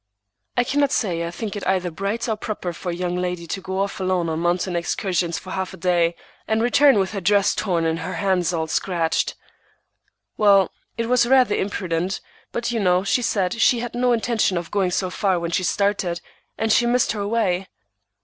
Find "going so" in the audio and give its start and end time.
14.71-15.11